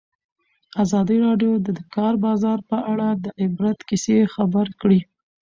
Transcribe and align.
ازادي 0.83 1.17
راډیو 1.25 1.51
د 1.65 1.67
د 1.77 1.79
کار 1.95 2.13
بازار 2.25 2.59
په 2.69 2.77
اړه 2.91 3.07
د 3.23 3.25
عبرت 3.41 3.79
کیسې 3.89 4.17
خبر 4.35 4.67
کړي. 4.81 4.99